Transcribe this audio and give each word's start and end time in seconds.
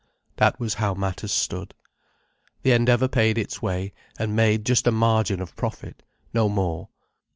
That 0.37 0.59
was 0.59 0.73
how 0.81 0.95
matters 0.95 1.31
stood. 1.31 1.75
The 2.63 2.71
Endeavour 2.71 3.07
paid 3.07 3.37
its 3.37 3.61
way, 3.61 3.93
and 4.17 4.35
made 4.35 4.65
just 4.65 4.87
a 4.87 4.91
margin 4.91 5.39
of 5.39 5.55
profit—no 5.55 6.49
more. 6.49 6.89